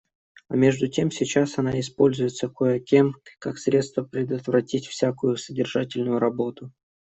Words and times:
А 0.49 0.55
между 0.55 0.87
тем 0.87 1.11
сейчас 1.11 1.59
она 1.59 1.79
используется 1.79 2.49
кое-кем 2.49 3.17
как 3.37 3.59
средство 3.59 4.01
предотвратить 4.03 4.87
всякую 4.87 5.37
содержательную 5.37 6.17
работу. 6.17 6.71